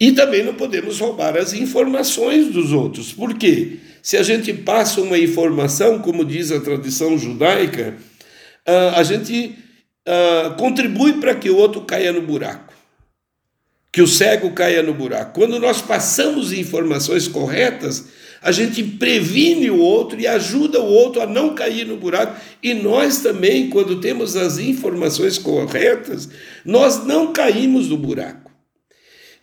[0.00, 3.12] E também não podemos roubar as informações dos outros.
[3.12, 3.76] Por quê?
[4.02, 7.98] Se a gente passa uma informação, como diz a tradição judaica,
[8.66, 9.58] ah, a gente
[10.06, 12.72] uh, contribui para que o outro caia no buraco,
[13.92, 15.38] que o cego caia no buraco.
[15.38, 18.06] Quando nós passamos informações corretas,
[18.42, 22.40] a gente previne o outro e ajuda o outro a não cair no buraco.
[22.62, 26.28] E nós também, quando temos as informações corretas,
[26.64, 28.50] nós não caímos no buraco.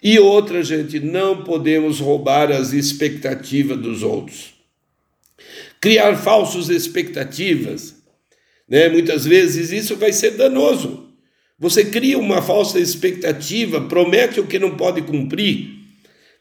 [0.02, 4.54] E outra, gente, não podemos roubar as expectativas dos outros.
[5.80, 7.96] Criar falsas expectativas,
[8.68, 8.90] né?
[8.90, 11.08] Muitas vezes isso vai ser danoso.
[11.60, 15.77] Você cria uma falsa expectativa, promete o que não pode cumprir,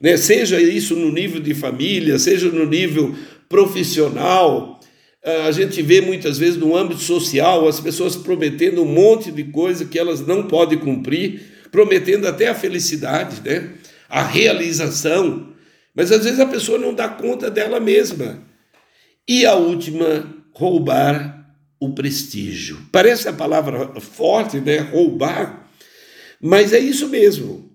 [0.01, 0.17] né?
[0.17, 3.15] seja isso no nível de família, seja no nível
[3.49, 4.81] profissional.
[5.45, 9.85] A gente vê muitas vezes no âmbito social as pessoas prometendo um monte de coisa
[9.85, 11.43] que elas não podem cumprir,
[11.73, 13.71] prometendo até a felicidade, né?
[14.09, 15.53] a realização,
[15.95, 18.43] mas às vezes a pessoa não dá conta dela mesma.
[19.29, 21.37] E a última, roubar
[21.81, 22.79] o prestígio.
[22.93, 24.79] Parece a palavra forte, né?
[24.79, 25.69] Roubar,
[26.41, 27.66] mas é isso mesmo.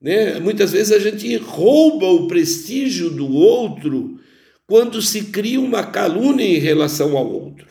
[0.00, 0.38] Né?
[0.38, 4.18] Muitas vezes a gente rouba o prestígio do outro
[4.66, 7.66] quando se cria uma calúnia em relação ao outro.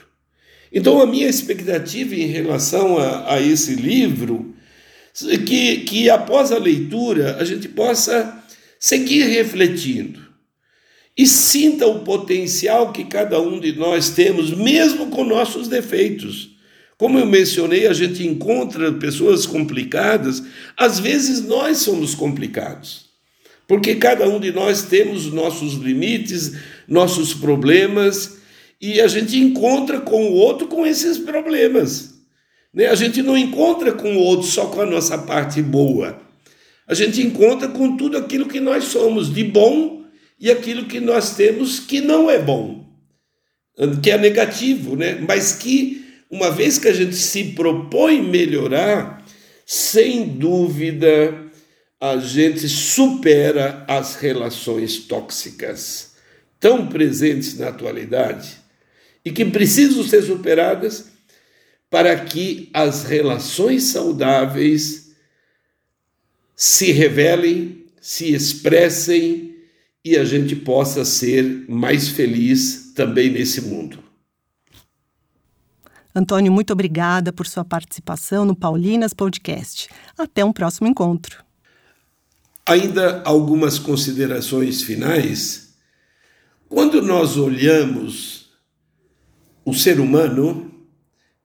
[0.71, 4.53] Então, a minha expectativa em relação a, a esse livro
[5.27, 8.43] é que, que após a leitura a gente possa
[8.80, 10.30] seguir refletindo
[11.17, 16.51] e sinta o potencial que cada um de nós temos, mesmo com nossos defeitos.
[16.99, 20.43] Como eu mencionei, a gente encontra pessoas complicadas,
[20.75, 23.05] às vezes nós somos complicados.
[23.65, 28.39] Porque cada um de nós temos nossos limites, nossos problemas,
[28.81, 32.15] e a gente encontra com o outro com esses problemas.
[32.73, 32.87] Né?
[32.87, 36.21] A gente não encontra com o outro só com a nossa parte boa.
[36.85, 40.03] A gente encontra com tudo aquilo que nós somos de bom
[40.37, 42.83] e aquilo que nós temos que não é bom,
[44.03, 45.17] que é negativo, né?
[45.25, 49.25] mas que uma vez que a gente se propõe melhorar,
[49.65, 51.49] sem dúvida
[51.99, 56.13] a gente supera as relações tóxicas
[56.59, 58.57] tão presentes na atualidade
[59.23, 61.09] e que precisam ser superadas
[61.89, 65.11] para que as relações saudáveis
[66.55, 69.55] se revelem, se expressem
[70.03, 74.09] e a gente possa ser mais feliz também nesse mundo.
[76.14, 79.89] Antônio, muito obrigada por sua participação no Paulinas Podcast.
[80.18, 81.43] Até um próximo encontro.
[82.66, 85.76] Ainda algumas considerações finais.
[86.68, 88.49] Quando nós olhamos
[89.64, 90.72] o ser humano,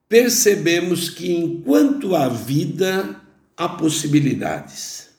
[0.09, 3.21] percebemos que enquanto há vida,
[3.55, 5.09] há possibilidades.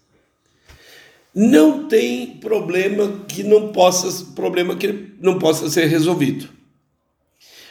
[1.32, 6.55] Não tem problema que não possa problema que não possa ser resolvido.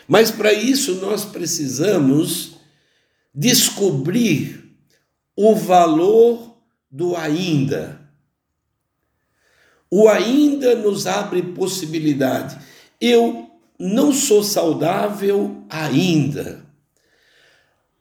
[0.07, 2.55] Mas para isso nós precisamos
[3.33, 4.63] descobrir
[5.35, 6.57] o valor
[6.89, 7.99] do ainda.
[9.89, 12.57] O ainda nos abre possibilidade.
[12.99, 13.49] Eu
[13.79, 16.65] não sou saudável ainda.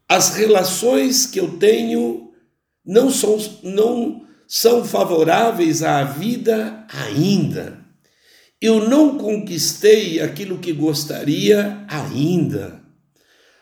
[0.09, 2.33] As relações que eu tenho
[2.85, 7.84] não são, não são favoráveis à vida ainda.
[8.65, 12.81] Eu não conquistei aquilo que gostaria ainda.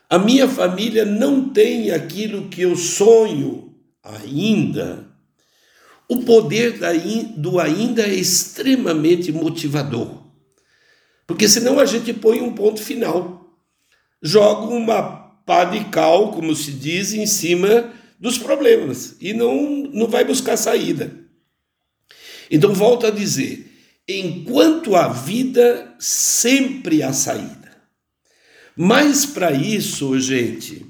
[0.08, 5.04] A minha família não tem aquilo que eu sonho ainda.
[6.08, 6.78] O poder
[7.36, 10.22] do ainda é extremamente motivador.
[11.26, 13.58] Porque senão a gente põe um ponto final.
[14.22, 15.02] Joga uma
[15.44, 20.56] pá de cal, como se diz, em cima dos problemas e não, não vai buscar
[20.56, 21.12] saída.
[22.48, 23.71] Então, volto a dizer:
[24.08, 27.62] enquanto há vida, sempre há saída.
[28.76, 30.86] Mas para isso, gente,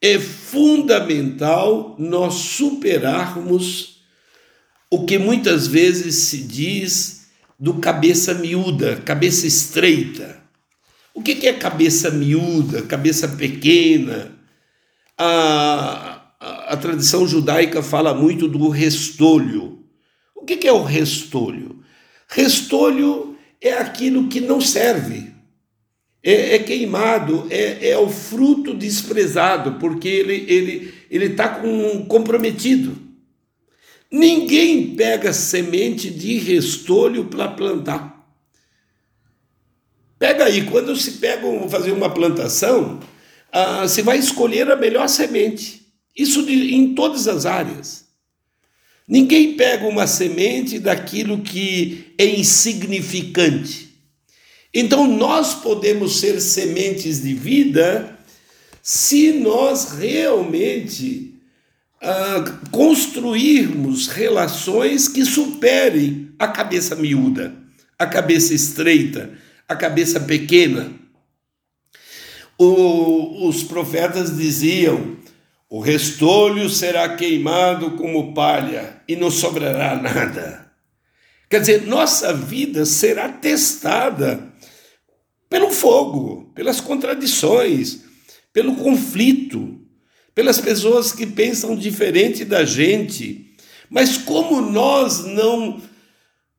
[0.00, 4.02] é fundamental nós superarmos
[4.90, 7.28] o que muitas vezes se diz
[7.58, 10.42] do cabeça miúda, cabeça estreita.
[11.14, 14.32] O que é cabeça miúda, cabeça pequena?
[15.16, 19.84] A, a, a tradição judaica fala muito do restolho.
[20.34, 21.81] O que é o restolho?
[22.34, 25.30] Restolho é aquilo que não serve,
[26.22, 32.96] é, é queimado, é, é, o fruto desprezado, porque ele ele ele está com, comprometido.
[34.10, 38.12] Ninguém pega semente de restolho para plantar.
[40.18, 43.00] Pega aí, quando se pega fazer uma plantação,
[43.50, 45.82] ah, você vai escolher a melhor semente.
[46.16, 48.06] Isso de, em todas as áreas.
[49.06, 53.92] Ninguém pega uma semente daquilo que é insignificante.
[54.72, 58.18] Então nós podemos ser sementes de vida
[58.82, 61.34] se nós realmente
[62.00, 67.54] ah, construirmos relações que superem a cabeça miúda,
[67.98, 69.30] a cabeça estreita,
[69.68, 70.90] a cabeça pequena.
[72.58, 75.16] O, os profetas diziam:
[75.72, 80.70] o restolho será queimado como palha e não sobrará nada.
[81.48, 84.52] Quer dizer, nossa vida será testada
[85.48, 88.02] pelo fogo, pelas contradições,
[88.52, 89.80] pelo conflito,
[90.34, 93.54] pelas pessoas que pensam diferente da gente.
[93.88, 95.80] Mas como nós não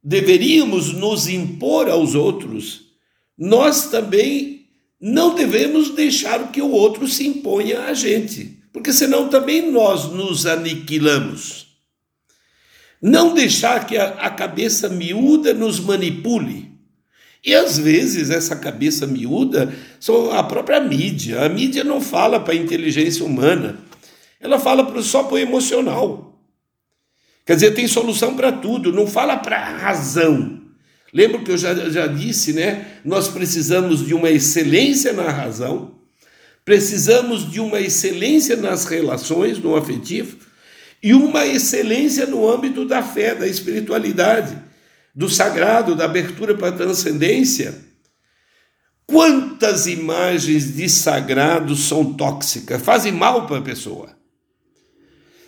[0.03, 2.85] deveríamos nos impor aos outros,
[3.37, 4.65] nós também
[4.99, 10.47] não devemos deixar que o outro se imponha a gente, porque senão também nós nos
[10.47, 11.67] aniquilamos.
[12.99, 16.71] Não deixar que a, cabeça miúda nos manipule.
[17.45, 21.45] E às vezes essa cabeça miúda são a própria mídia.
[21.45, 23.77] A mídia não fala para a inteligência humana,
[24.39, 26.41] ela fala só para o emocional.
[27.45, 30.61] Quer dizer, tem solução para tudo, não fala para a razão.
[31.13, 32.99] Lembra que eu já, já disse, né?
[33.03, 35.91] Nós precisamos de uma excelência na razão,
[36.65, 40.37] precisamos de uma excelência nas relações, no afetivo,
[41.01, 44.57] e uma excelência no âmbito da fé, da espiritualidade,
[45.13, 47.77] do sagrado, da abertura para a transcendência.
[49.05, 54.17] Quantas imagens de sagrado são tóxicas, fazem mal para a pessoa.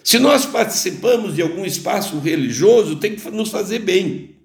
[0.03, 4.35] Se nós participamos de algum espaço religioso, tem que nos fazer bem.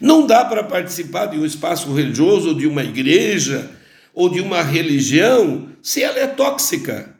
[0.00, 3.70] Não dá para participar de um espaço religioso, de uma igreja
[4.14, 7.14] ou de uma religião se ela é tóxica.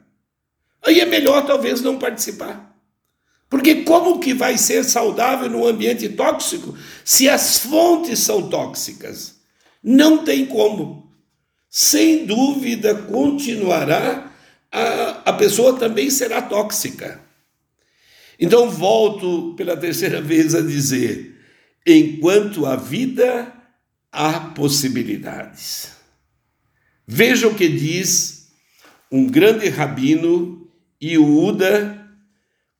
[0.81, 2.73] Aí é melhor talvez não participar.
[3.49, 9.35] Porque como que vai ser saudável num ambiente tóxico se as fontes são tóxicas?
[9.83, 11.11] Não tem como.
[11.69, 14.31] Sem dúvida continuará
[14.71, 17.21] a, a pessoa também será tóxica.
[18.39, 21.35] Então volto pela terceira vez a dizer:
[21.85, 23.53] enquanto a vida
[24.11, 25.94] há possibilidades.
[27.07, 28.47] Veja o que diz
[29.11, 30.67] um grande rabino
[30.99, 32.03] Iuda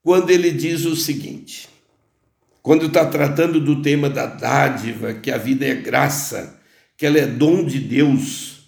[0.01, 1.67] quando ele diz o seguinte:
[2.61, 6.59] quando está tratando do tema da dádiva, que a vida é graça,
[6.97, 8.63] que ela é dom de Deus,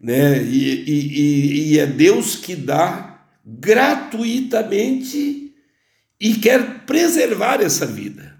[0.00, 0.42] né?
[0.42, 5.54] e, e, e é Deus que dá gratuitamente
[6.20, 8.36] e quer preservar essa vida.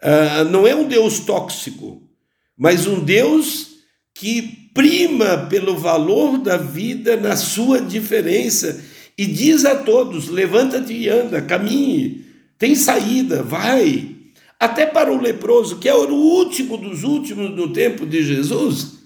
[0.00, 2.08] Uh, não é um Deus tóxico,
[2.56, 3.78] mas um Deus
[4.14, 8.82] que prima pelo valor da vida na sua diferença
[9.16, 12.24] e diz a todos: levanta-te e anda, caminhe,
[12.56, 14.16] tem saída, vai.
[14.60, 18.98] Até para o leproso, que é o último dos últimos no tempo de Jesus,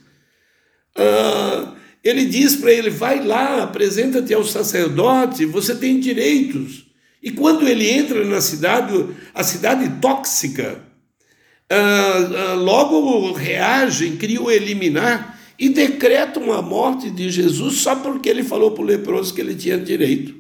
[0.97, 6.87] ah, ele diz para ele: vai lá, apresenta-te ao sacerdote, você tem direitos.
[7.23, 10.83] E quando ele entra na cidade, a cidade tóxica,
[11.71, 15.32] ah, ah, logo reagem, queriam eliminar
[15.63, 19.55] e decretam a morte de Jesus só porque ele falou para o leproso que ele
[19.55, 20.35] tinha direito.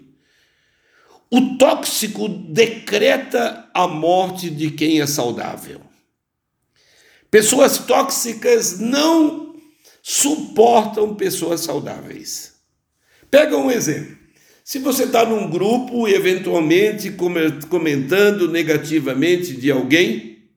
[1.31, 5.81] O tóxico decreta a morte de quem é saudável.
[7.31, 9.55] Pessoas tóxicas não
[10.03, 12.55] suportam pessoas saudáveis.
[13.31, 14.19] Pega um exemplo.
[14.65, 17.15] Se você está num grupo e eventualmente
[17.69, 20.49] comentando negativamente de alguém,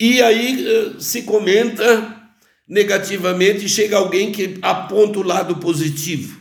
[0.00, 2.16] e aí eh, se comenta
[2.68, 6.40] negativamente, chega alguém que aponta o lado positivo.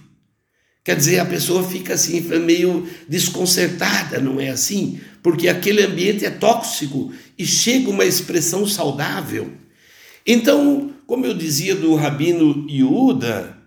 [0.83, 4.99] Quer dizer, a pessoa fica assim, meio desconcertada, não é assim?
[5.23, 9.51] Porque aquele ambiente é tóxico e chega uma expressão saudável.
[10.25, 13.57] Então, como eu dizia do Rabino Iuda,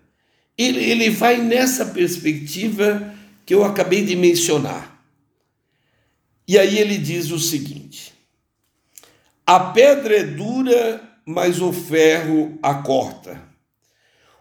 [0.56, 5.02] ele, ele vai nessa perspectiva que eu acabei de mencionar.
[6.46, 8.12] E aí ele diz o seguinte:
[9.46, 13.38] a pedra é dura mas o ferro a corta.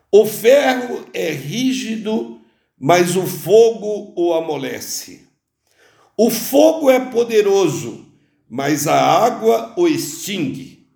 [0.09, 2.39] O ferro é rígido,
[2.79, 5.27] mas o fogo o amolece.
[6.15, 8.05] O fogo é poderoso,
[8.49, 10.87] mas a água o extingue.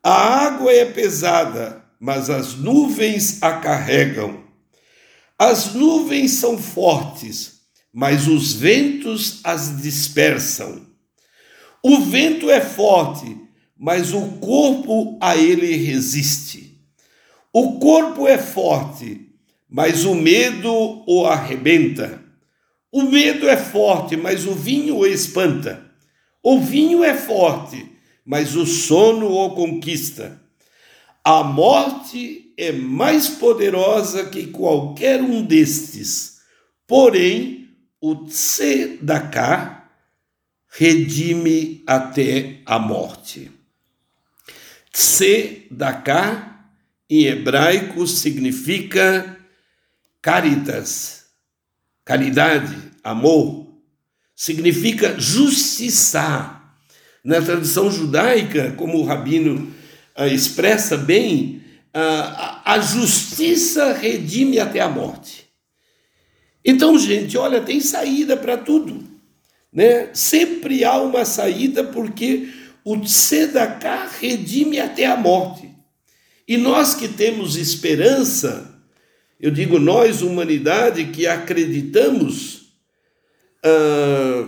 [0.00, 4.44] A água é pesada, mas as nuvens a carregam.
[5.36, 7.62] As nuvens são fortes,
[7.92, 10.86] mas os ventos as dispersam.
[11.82, 13.43] O vento é forte,
[13.84, 16.80] mas o corpo a ele resiste.
[17.52, 19.28] O corpo é forte,
[19.68, 22.18] mas o medo o arrebenta.
[22.90, 25.84] O medo é forte, mas o vinho o espanta.
[26.42, 27.86] O vinho é forte,
[28.24, 30.40] mas o sono o conquista.
[31.22, 36.38] A morte é mais poderosa que qualquer um destes,
[36.86, 37.68] porém,
[38.00, 39.90] o tzedakah
[40.70, 43.53] redime até a morte.
[44.94, 46.54] Tzedakah,
[47.10, 49.36] em hebraico, significa
[50.22, 51.24] caritas,
[52.04, 53.74] caridade, amor.
[54.36, 56.62] Significa justiçar.
[57.24, 59.74] Na tradição judaica, como o rabino
[60.16, 65.46] uh, expressa bem, uh, a justiça redime até a morte.
[66.64, 69.02] Então, gente, olha, tem saída para tudo.
[69.72, 70.10] Né?
[70.12, 72.48] Sempre há uma saída porque
[72.84, 75.70] o Tzedakah redime até a morte.
[76.46, 78.78] E nós que temos esperança,
[79.40, 82.74] eu digo nós, humanidade, que acreditamos
[83.64, 84.46] ah,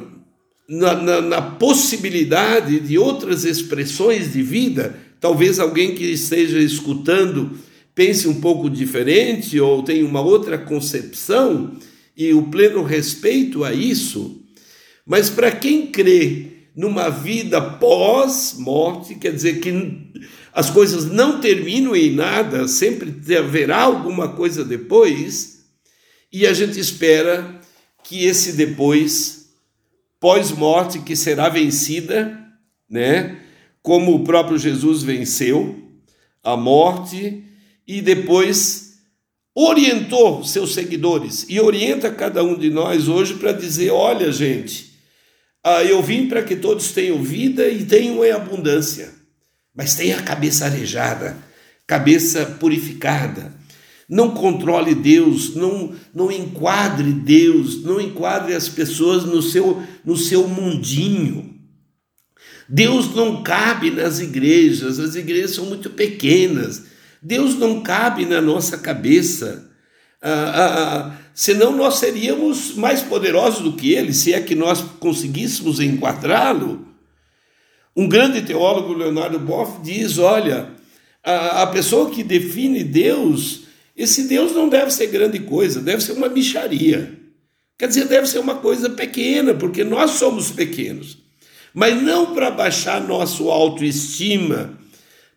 [0.69, 7.59] na, na, na possibilidade de outras expressões de vida, talvez alguém que esteja escutando
[7.95, 11.79] pense um pouco diferente ou tenha uma outra concepção,
[12.15, 14.43] e o pleno respeito a isso,
[15.07, 19.73] mas para quem crê numa vida pós-morte, quer dizer que
[20.53, 25.65] as coisas não terminam em nada, sempre haverá alguma coisa depois,
[26.31, 27.59] e a gente espera
[28.05, 29.49] que esse depois,
[30.21, 32.39] pós-morte, que será vencida,
[32.89, 33.41] né?
[33.83, 35.83] Como o próprio Jesus venceu
[36.43, 37.43] a morte
[37.87, 38.99] e depois
[39.55, 44.86] orientou seus seguidores e orienta cada um de nós hoje para dizer: olha, gente,
[45.69, 49.13] ah, eu vim para que todos tenham vida e tenham em abundância,
[49.75, 51.37] mas tenha a cabeça arejada,
[51.85, 53.53] cabeça purificada.
[54.09, 60.47] Não controle Deus, não, não enquadre Deus, não enquadre as pessoas no seu, no seu
[60.47, 61.59] mundinho.
[62.69, 66.85] Deus não cabe nas igrejas, as igrejas são muito pequenas.
[67.21, 69.66] Deus não cabe na nossa cabeça.
[70.29, 74.81] Ah, ah, ah, senão nós seríamos mais poderosos do que ele, se é que nós
[74.99, 76.85] conseguíssemos enquadrá-lo.
[77.95, 80.71] Um grande teólogo, Leonardo Boff, diz: olha,
[81.23, 83.61] a, a pessoa que define Deus,
[83.97, 87.17] esse Deus não deve ser grande coisa, deve ser uma micharia.
[87.79, 91.19] Quer dizer, deve ser uma coisa pequena, porque nós somos pequenos.
[91.73, 94.77] Mas não para baixar nosso autoestima,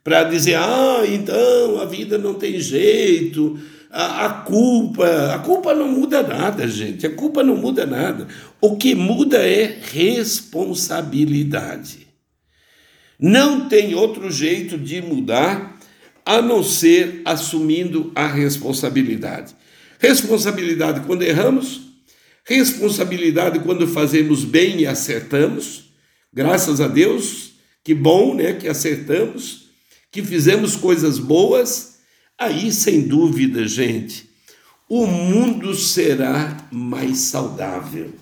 [0.03, 3.59] para dizer, ah, então a vida não tem jeito,
[3.89, 5.33] a, a, culpa.
[5.33, 7.07] A culpa não muda nada, gente.
[7.07, 8.27] A culpa não muda nada.
[8.61, 12.07] O que muda é responsabilidade.
[13.19, 15.77] Não tem outro jeito de mudar
[16.25, 19.53] a não ser assumindo a responsabilidade.
[19.99, 21.81] Responsabilidade quando erramos,
[22.45, 25.89] responsabilidade quando fazemos bem e acertamos.
[26.31, 29.69] Graças a Deus, que bom, né, que acertamos,
[30.11, 31.88] que fizemos coisas boas
[32.39, 34.29] Aí, sem dúvida, gente,
[34.87, 38.13] o mundo será mais saudável.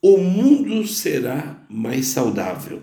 [0.00, 2.80] O mundo será mais saudável.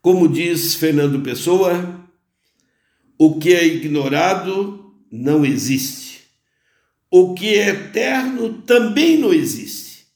[0.00, 2.00] Como diz Fernando Pessoa,
[3.18, 6.20] o que é ignorado não existe.
[7.10, 10.06] O que é eterno também não existe.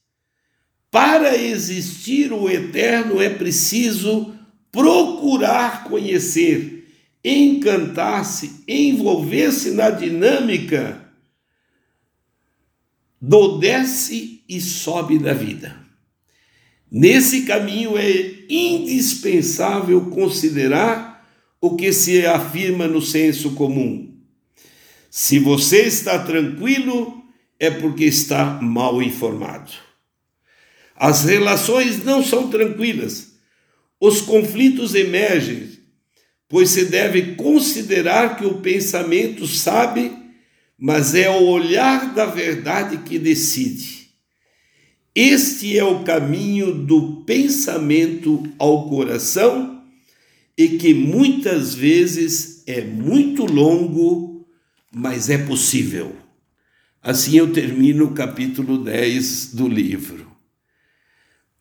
[0.92, 4.32] Para existir o eterno é preciso
[4.70, 6.77] procurar conhecer
[7.28, 11.04] encantar-se, envolver-se na dinâmica
[13.20, 15.76] do desce e sobe da vida.
[16.90, 21.28] Nesse caminho é indispensável considerar
[21.60, 24.16] o que se afirma no senso comum.
[25.10, 27.22] Se você está tranquilo,
[27.58, 29.72] é porque está mal informado.
[30.94, 33.32] As relações não são tranquilas.
[34.00, 35.77] Os conflitos emergem
[36.48, 40.12] pois se deve considerar que o pensamento sabe,
[40.78, 44.08] mas é o olhar da verdade que decide.
[45.14, 49.82] Este é o caminho do pensamento ao coração
[50.56, 54.46] e que muitas vezes é muito longo,
[54.92, 56.14] mas é possível.
[57.02, 60.26] Assim eu termino o capítulo 10 do livro.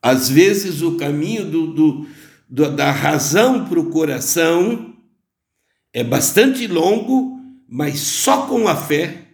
[0.00, 2.06] Às vezes o caminho do, do
[2.48, 4.96] da razão para o coração
[5.92, 7.38] é bastante longo,
[7.68, 9.26] mas só com a fé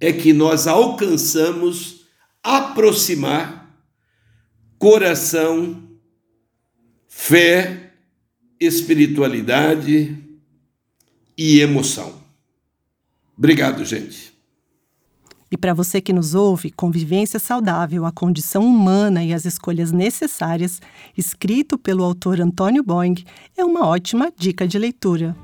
[0.00, 2.06] é que nós alcançamos
[2.42, 3.64] aproximar
[4.78, 5.88] coração,
[7.08, 7.92] fé,
[8.60, 10.18] espiritualidade
[11.38, 12.22] e emoção.
[13.36, 14.33] Obrigado, gente.
[15.54, 20.82] E para você que nos ouve, Convivência Saudável, a Condição Humana e as Escolhas Necessárias,
[21.16, 23.22] escrito pelo autor Antônio Boing,
[23.56, 25.36] é uma ótima dica de leitura.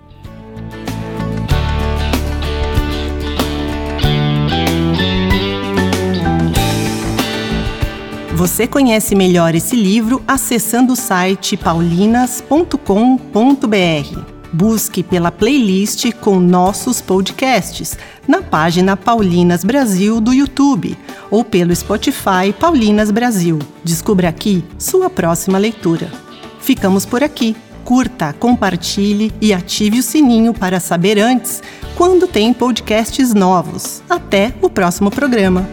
[8.35, 14.40] Você conhece melhor esse livro acessando o site paulinas.com.br.
[14.53, 17.97] Busque pela playlist com nossos podcasts
[18.27, 20.97] na página Paulinas Brasil do YouTube
[21.31, 23.59] ou pelo Spotify Paulinas Brasil.
[23.85, 26.11] Descubra aqui sua próxima leitura.
[26.61, 27.57] Ficamos por aqui.
[27.85, 31.63] Curta, compartilhe e ative o sininho para saber antes
[31.97, 34.03] quando tem podcasts novos.
[34.09, 35.69] Até o próximo programa.